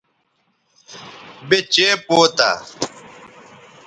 [1.47, 2.49] یے چئے پوتہ